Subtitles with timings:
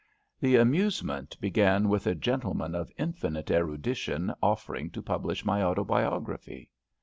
[0.39, 6.25] The amusement began with a gentleman of in finite erudition offering to publish my autobiog
[6.25, 6.69] raphy.